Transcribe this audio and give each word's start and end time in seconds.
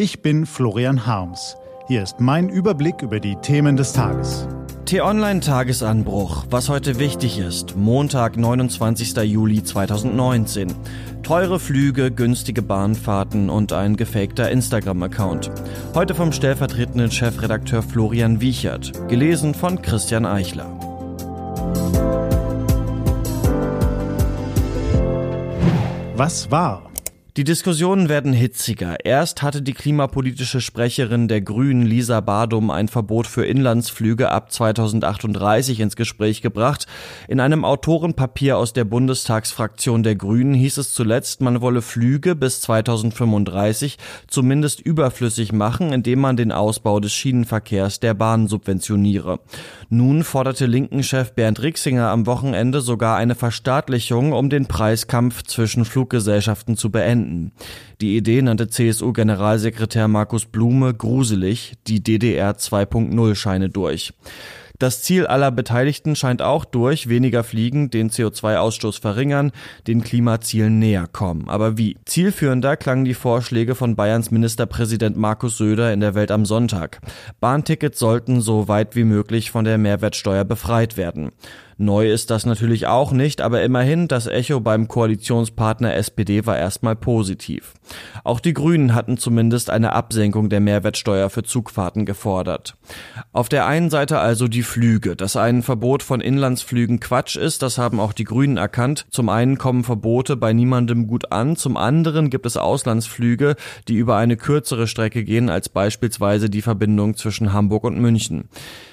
Ich 0.00 0.22
bin 0.22 0.46
Florian 0.46 1.06
Harms. 1.06 1.56
Hier 1.88 2.04
ist 2.04 2.20
mein 2.20 2.48
Überblick 2.48 3.02
über 3.02 3.18
die 3.18 3.34
Themen 3.34 3.76
des 3.76 3.92
Tages. 3.92 4.46
T-Online 4.84 5.40
Tagesanbruch. 5.40 6.46
Was 6.50 6.68
heute 6.68 7.00
wichtig 7.00 7.40
ist. 7.40 7.76
Montag, 7.76 8.36
29. 8.36 9.16
Juli 9.24 9.64
2019. 9.64 10.72
Teure 11.24 11.58
Flüge, 11.58 12.12
günstige 12.12 12.62
Bahnfahrten 12.62 13.50
und 13.50 13.72
ein 13.72 13.96
gefakter 13.96 14.52
Instagram-Account. 14.52 15.50
Heute 15.94 16.14
vom 16.14 16.30
stellvertretenden 16.30 17.10
Chefredakteur 17.10 17.82
Florian 17.82 18.40
Wiechert. 18.40 18.92
Gelesen 19.08 19.52
von 19.52 19.82
Christian 19.82 20.26
Eichler. 20.26 20.78
Was 26.14 26.52
war? 26.52 26.87
Die 27.38 27.44
Diskussionen 27.44 28.08
werden 28.08 28.32
hitziger. 28.32 28.96
Erst 29.04 29.42
hatte 29.42 29.62
die 29.62 29.72
klimapolitische 29.72 30.60
Sprecherin 30.60 31.28
der 31.28 31.40
Grünen 31.40 31.86
Lisa 31.86 32.20
Badum 32.20 32.68
ein 32.68 32.88
Verbot 32.88 33.28
für 33.28 33.46
Inlandsflüge 33.46 34.32
ab 34.32 34.50
2038 34.50 35.78
ins 35.78 35.94
Gespräch 35.94 36.42
gebracht. 36.42 36.88
In 37.28 37.38
einem 37.38 37.64
Autorenpapier 37.64 38.58
aus 38.58 38.72
der 38.72 38.82
Bundestagsfraktion 38.82 40.02
der 40.02 40.16
Grünen 40.16 40.52
hieß 40.52 40.78
es 40.78 40.92
zuletzt, 40.92 41.40
man 41.40 41.60
wolle 41.60 41.80
Flüge 41.80 42.34
bis 42.34 42.60
2035 42.60 43.98
zumindest 44.26 44.80
überflüssig 44.80 45.52
machen, 45.52 45.92
indem 45.92 46.18
man 46.18 46.36
den 46.36 46.50
Ausbau 46.50 46.98
des 46.98 47.12
Schienenverkehrs 47.12 48.00
der 48.00 48.14
Bahn 48.14 48.48
subventioniere. 48.48 49.38
Nun 49.90 50.22
forderte 50.22 50.66
Linken-Chef 50.66 51.32
Bernd 51.32 51.62
Rixinger 51.62 52.10
am 52.10 52.26
Wochenende 52.26 52.82
sogar 52.82 53.16
eine 53.16 53.34
Verstaatlichung, 53.34 54.34
um 54.34 54.50
den 54.50 54.66
Preiskampf 54.66 55.44
zwischen 55.44 55.86
Fluggesellschaften 55.86 56.76
zu 56.76 56.90
beenden. 56.90 57.52
Die 58.02 58.14
Idee 58.18 58.42
nannte 58.42 58.68
CSU-Generalsekretär 58.68 60.06
Markus 60.06 60.44
Blume 60.44 60.92
gruselig, 60.92 61.72
die 61.86 62.02
DDR 62.02 62.52
2.0 62.52 63.34
scheine 63.34 63.70
durch. 63.70 64.12
Das 64.78 65.02
Ziel 65.02 65.26
aller 65.26 65.50
Beteiligten 65.50 66.14
scheint 66.14 66.40
auch 66.40 66.64
durch 66.64 67.08
weniger 67.08 67.42
Fliegen 67.42 67.90
den 67.90 68.10
CO2-Ausstoß 68.10 69.00
verringern, 69.00 69.50
den 69.88 70.02
Klimazielen 70.02 70.78
näher 70.78 71.08
kommen. 71.10 71.48
Aber 71.48 71.76
wie? 71.76 71.96
Zielführender 72.04 72.76
klangen 72.76 73.04
die 73.04 73.14
Vorschläge 73.14 73.74
von 73.74 73.96
Bayerns 73.96 74.30
Ministerpräsident 74.30 75.16
Markus 75.16 75.58
Söder 75.58 75.92
in 75.92 75.98
der 75.98 76.14
Welt 76.14 76.30
am 76.30 76.44
Sonntag. 76.44 77.00
Bahntickets 77.40 77.98
sollten 77.98 78.40
so 78.40 78.68
weit 78.68 78.94
wie 78.94 79.04
möglich 79.04 79.50
von 79.50 79.64
der 79.64 79.78
Mehrwertsteuer 79.78 80.44
befreit 80.44 80.96
werden. 80.96 81.32
Neu 81.80 82.10
ist 82.10 82.30
das 82.30 82.44
natürlich 82.44 82.88
auch 82.88 83.12
nicht, 83.12 83.40
aber 83.40 83.62
immerhin 83.62 84.08
das 84.08 84.26
Echo 84.26 84.58
beim 84.58 84.88
Koalitionspartner 84.88 85.94
SPD 85.94 86.44
war 86.44 86.58
erstmal 86.58 86.96
positiv. 86.96 87.74
Auch 88.24 88.40
die 88.40 88.52
Grünen 88.52 88.96
hatten 88.96 89.16
zumindest 89.16 89.70
eine 89.70 89.92
Absenkung 89.92 90.48
der 90.48 90.58
Mehrwertsteuer 90.58 91.30
für 91.30 91.44
Zugfahrten 91.44 92.04
gefordert. 92.04 92.76
Auf 93.32 93.48
der 93.48 93.66
einen 93.68 93.90
Seite 93.90 94.18
also 94.18 94.48
die 94.48 94.64
Flüge. 94.64 95.14
Dass 95.14 95.36
ein 95.36 95.62
Verbot 95.62 96.02
von 96.02 96.20
Inlandsflügen 96.20 96.98
Quatsch 96.98 97.36
ist, 97.36 97.62
das 97.62 97.78
haben 97.78 98.00
auch 98.00 98.12
die 98.12 98.24
Grünen 98.24 98.56
erkannt. 98.56 99.06
Zum 99.10 99.28
einen 99.28 99.56
kommen 99.56 99.84
Verbote 99.84 100.36
bei 100.36 100.52
niemandem 100.52 101.06
gut 101.06 101.30
an, 101.30 101.54
zum 101.54 101.76
anderen 101.76 102.28
gibt 102.28 102.46
es 102.46 102.56
Auslandsflüge, 102.56 103.54
die 103.86 103.94
über 103.94 104.16
eine 104.16 104.36
kürzere 104.36 104.88
Strecke 104.88 105.22
gehen 105.22 105.48
als 105.48 105.68
beispielsweise 105.68 106.50
die 106.50 106.62
Verbindung 106.62 107.16
zwischen 107.16 107.52
Hamburg 107.52 107.84
und 107.84 108.00
München. 108.00 108.48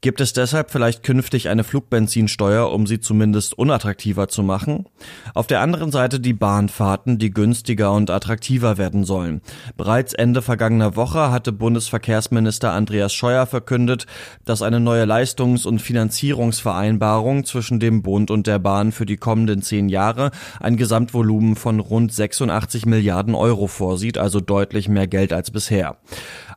Gibt 0.00 0.20
es 0.20 0.32
deshalb 0.32 0.70
vielleicht 0.70 1.02
künftig 1.02 1.48
eine 1.48 1.64
Flugbenzinsteuer, 1.64 2.70
um 2.70 2.86
sie 2.86 3.00
zumindest 3.00 3.58
unattraktiver 3.58 4.28
zu 4.28 4.44
machen? 4.44 4.86
Auf 5.34 5.48
der 5.48 5.60
anderen 5.60 5.90
Seite 5.90 6.20
die 6.20 6.34
Bahnfahrten, 6.34 7.18
die 7.18 7.30
günstiger 7.30 7.92
und 7.92 8.08
attraktiver 8.08 8.78
werden 8.78 9.02
sollen. 9.02 9.40
Bereits 9.76 10.12
Ende 10.12 10.40
vergangener 10.40 10.94
Woche 10.94 11.32
hatte 11.32 11.50
Bundesverkehrsminister 11.50 12.72
Andreas 12.72 13.12
Scheuer 13.12 13.46
verkündet, 13.46 14.06
dass 14.44 14.62
eine 14.62 14.78
neue 14.78 15.04
Leistungs- 15.04 15.66
und 15.66 15.82
Finanzierungsvereinbarung 15.82 17.44
zwischen 17.44 17.80
dem 17.80 18.02
Bund 18.02 18.30
und 18.30 18.46
der 18.46 18.60
Bahn 18.60 18.92
für 18.92 19.06
die 19.06 19.16
kommenden 19.16 19.62
zehn 19.62 19.88
Jahre 19.88 20.30
ein 20.60 20.76
Gesamtvolumen 20.76 21.56
von 21.56 21.80
rund 21.80 22.12
86 22.12 22.86
Milliarden 22.86 23.34
Euro 23.34 23.66
vorsieht, 23.66 24.16
also 24.16 24.38
deutlich 24.38 24.88
mehr 24.88 25.08
Geld 25.08 25.32
als 25.32 25.50
bisher. 25.50 25.96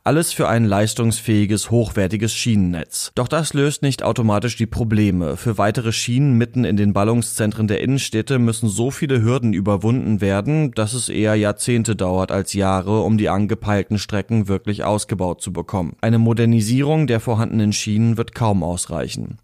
Alles 0.04 0.32
für 0.32 0.48
ein 0.48 0.64
leistungsfähiges, 0.64 1.70
hochwertiges 1.70 2.34
Schienennetz. 2.34 3.12
Doch 3.14 3.28
das 3.28 3.54
löst 3.54 3.82
nicht 3.82 4.02
automatisch 4.02 4.56
die 4.56 4.66
Probleme. 4.66 5.36
Für 5.36 5.58
weitere 5.58 5.92
Schienen 5.92 6.36
mitten 6.36 6.64
in 6.64 6.76
den 6.76 6.92
Ballungszentren 6.92 7.68
der 7.68 7.80
Innenstädte 7.82 8.40
müssen 8.40 8.68
so 8.68 8.90
viele 8.90 9.22
Hürden 9.22 9.52
überwunden 9.52 10.20
werden, 10.20 10.72
dass 10.72 10.92
es 10.92 11.08
eher 11.08 11.36
Jahrzehnte 11.36 11.94
dauert 11.94 12.32
als 12.32 12.52
Jahre, 12.52 13.02
um 13.02 13.16
die 13.16 13.28
angepeilten 13.28 13.96
Strecken 13.96 14.48
wirklich 14.48 14.82
ausgebaut 14.82 15.40
zu 15.40 15.52
bekommen. 15.52 15.94
Eine 16.00 16.18
Modernisierung 16.18 17.06
der 17.06 17.20
vorhandenen 17.20 17.72
Schienen 17.72 18.16
wird 18.16 18.34
kaum 18.34 18.64
ausreichen. 18.64 19.38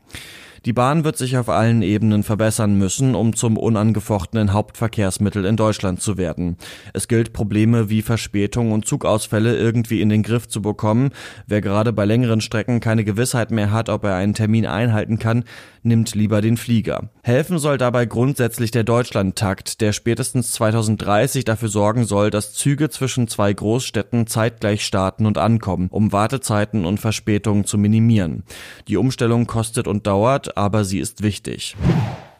Die 0.64 0.72
Bahn 0.72 1.04
wird 1.04 1.16
sich 1.16 1.36
auf 1.36 1.48
allen 1.48 1.82
Ebenen 1.82 2.22
verbessern 2.22 2.76
müssen, 2.76 3.14
um 3.14 3.34
zum 3.34 3.56
unangefochtenen 3.56 4.52
Hauptverkehrsmittel 4.52 5.44
in 5.44 5.56
Deutschland 5.56 6.00
zu 6.00 6.18
werden. 6.18 6.56
Es 6.92 7.08
gilt, 7.08 7.32
Probleme 7.32 7.88
wie 7.90 8.02
Verspätung 8.02 8.72
und 8.72 8.86
Zugausfälle 8.86 9.56
irgendwie 9.56 10.00
in 10.00 10.08
den 10.08 10.22
Griff 10.22 10.48
zu 10.48 10.62
bekommen. 10.62 11.10
Wer 11.46 11.60
gerade 11.60 11.92
bei 11.92 12.04
längeren 12.04 12.40
Strecken 12.40 12.80
keine 12.80 13.04
Gewissheit 13.04 13.50
mehr 13.50 13.70
hat, 13.70 13.88
ob 13.88 14.04
er 14.04 14.16
einen 14.16 14.34
Termin 14.34 14.66
einhalten 14.66 15.18
kann, 15.18 15.44
nimmt 15.82 16.14
lieber 16.14 16.40
den 16.40 16.56
Flieger. 16.56 17.10
Helfen 17.22 17.58
soll 17.58 17.78
dabei 17.78 18.06
grundsätzlich 18.06 18.70
der 18.70 18.84
Deutschlandtakt, 18.84 19.80
der 19.80 19.92
spätestens 19.92 20.52
2030 20.52 21.44
dafür 21.44 21.68
sorgen 21.68 22.04
soll, 22.04 22.30
dass 22.30 22.52
Züge 22.52 22.90
zwischen 22.90 23.28
zwei 23.28 23.52
Großstädten 23.52 24.26
zeitgleich 24.26 24.84
starten 24.84 25.26
und 25.26 25.38
ankommen, 25.38 25.88
um 25.90 26.12
Wartezeiten 26.12 26.84
und 26.84 27.00
Verspätungen 27.00 27.64
zu 27.64 27.78
minimieren. 27.78 28.44
Die 28.88 28.96
Umstellung 28.96 29.46
kostet 29.46 29.88
und 29.88 30.06
dauert, 30.06 30.47
aber 30.56 30.84
sie 30.84 30.98
ist 30.98 31.22
wichtig. 31.22 31.76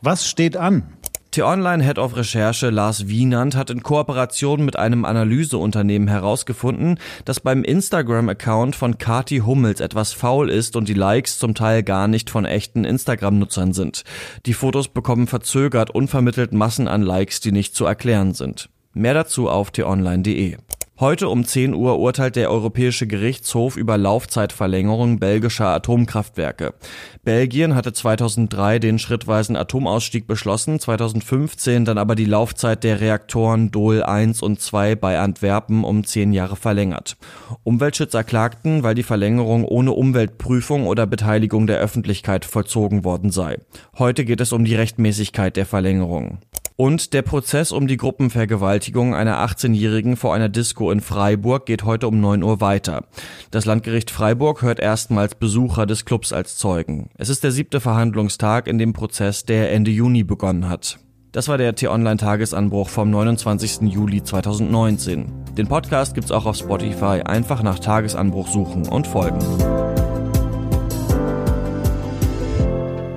Was 0.00 0.28
steht 0.28 0.56
an? 0.56 0.84
T-Online 1.30 1.84
Head 1.84 1.98
of 1.98 2.16
Recherche 2.16 2.70
Lars 2.70 3.08
Wienand 3.08 3.54
hat 3.54 3.69
in 3.69 3.82
Kooperation 3.82 4.64
mit 4.64 4.76
einem 4.76 5.04
Analyseunternehmen 5.04 6.08
herausgefunden, 6.08 6.98
dass 7.26 7.41
beim 7.41 7.64
Instagram-Account 7.64 8.74
von 8.74 8.96
Kati 8.96 9.41
Hummels 9.41 9.80
etwas 9.80 10.14
faul 10.14 10.48
ist 10.48 10.74
und 10.74 10.88
die 10.88 10.94
Likes 10.94 11.38
zum 11.38 11.54
Teil 11.54 11.82
gar 11.82 12.08
nicht 12.08 12.30
von 12.30 12.46
echten 12.46 12.84
Instagram-Nutzern 12.84 13.74
sind. 13.74 14.04
Die 14.46 14.54
Fotos 14.54 14.88
bekommen 14.88 15.26
verzögert 15.26 15.90
unvermittelt 15.90 16.52
Massen 16.54 16.88
an 16.88 17.02
Likes, 17.02 17.40
die 17.40 17.52
nicht 17.52 17.76
zu 17.76 17.84
erklären 17.84 18.32
sind. 18.32 18.70
Mehr 18.94 19.14
dazu 19.14 19.50
auf 19.50 19.70
t-online.de. 19.70 20.56
Heute 21.00 21.28
um 21.28 21.44
10 21.44 21.75
Uhr 21.75 22.00
urteilt 22.00 22.34
der 22.34 22.50
Europäische 22.50 23.06
Gerichtshof 23.06 23.76
über 23.76 23.97
Laufzeitverlängerung 23.97 25.20
belgischer 25.20 25.69
Atomkraftwerke. 25.69 26.75
Belgien 27.22 27.76
hatte 27.76 27.92
2003 27.92 28.81
den 28.81 28.98
schrittweisen 28.98 29.54
Atomausstieg 29.54 30.26
beschlossen, 30.26 30.81
2015 30.81 31.84
dann 31.84 31.98
aber 31.98 32.16
die 32.16 32.25
Laufzeit 32.25 32.82
der 32.82 33.00
Reaktoren 33.00 33.70
Dohl 33.70 34.03
1 34.03 34.42
und 34.42 34.60
2 34.60 34.97
bei 34.97 35.20
Antwerpen 35.20 35.84
um 35.84 36.03
10 36.03 36.32
Jahre 36.32 36.56
verlängert. 36.56 37.16
Umweltschützer 37.62 38.25
klagten, 38.25 38.82
weil 38.82 38.97
die 38.97 39.04
Verlängerung 39.04 39.64
ohne 39.64 39.92
Umweltprüfung 39.92 40.88
oder 40.88 41.06
Beteiligung 41.06 41.69
der 41.69 41.78
Öffentlichkeit 41.78 42.44
vollzogen 42.44 43.04
worden 43.04 43.31
sei. 43.31 43.60
Heute 43.98 44.25
geht 44.25 44.41
es 44.41 44.53
um 44.53 44.64
die 44.64 44.75
Rechtmäßigkeit 44.75 45.56
der 45.56 45.66
Verlängerung. 45.66 46.38
Und 46.81 47.12
der 47.12 47.22
Prozess 47.22 47.72
um 47.72 47.89
die 47.89 47.97
Gruppenvergewaltigung 47.97 49.12
einer 49.12 49.44
18-Jährigen 49.44 50.15
vor 50.15 50.33
einer 50.33 50.49
Disco 50.49 50.93
in 50.93 51.00
Freiburg 51.00 51.66
geht 51.66 51.83
heute 51.83 52.06
um 52.06 52.21
9 52.21 52.44
Uhr 52.44 52.61
weiter. 52.61 53.06
Das 53.50 53.65
Landgericht 53.65 54.12
Freiburg 54.12 54.62
hört 54.62 54.78
erstmals 54.78 55.34
Besucher 55.34 55.87
des 55.87 56.05
Clubs 56.05 56.33
als 56.33 56.56
Zeugen. 56.56 57.11
Es 57.17 57.31
ist 57.31 57.43
der 57.43 57.50
siebte 57.50 57.81
Verhandlungstag 57.81 58.69
in 58.69 58.78
dem 58.78 58.93
Prozess, 58.93 59.44
der 59.44 59.72
Ende 59.72 59.91
Juni 59.91 60.22
begonnen 60.22 60.69
hat. 60.69 61.00
Das 61.33 61.49
war 61.49 61.59
der 61.59 61.75
T-Online-Tagesanbruch 61.75 62.91
vom 62.91 63.11
29. 63.11 63.81
Juli 63.93 64.22
2019. 64.22 65.33
Den 65.56 65.67
Podcast 65.67 66.15
gibt's 66.15 66.31
auch 66.31 66.47
auf 66.47 66.55
Spotify. 66.55 67.22
Einfach 67.25 67.65
nach 67.65 67.81
Tagesanbruch 67.81 68.47
suchen 68.47 68.87
und 68.87 69.08
folgen. 69.08 69.41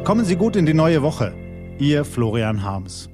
Kommen 0.04 0.26
Sie 0.26 0.36
gut 0.36 0.56
in 0.56 0.66
die 0.66 0.74
neue 0.74 1.04
Woche. 1.04 1.36
Ihr 1.78 2.06
Florian 2.06 2.64
Harms. 2.64 3.08